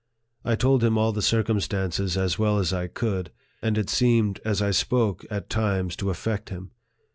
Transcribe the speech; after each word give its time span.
I 0.43 0.55
told 0.55 0.83
him 0.83 0.97
all 0.97 1.11
the 1.11 1.21
circumstances 1.21 2.17
as 2.17 2.39
well 2.39 2.57
as 2.57 2.73
1 2.73 2.89
could, 2.95 3.29
and 3.61 3.77
it 3.77 3.87
seemed, 3.87 4.39
as 4.43 4.59
I 4.59 4.71
spoke, 4.71 5.23
at 5.29 5.47
times 5.47 5.95
to 5.97 6.09
affect 6.09 6.49
him. 6.49 6.71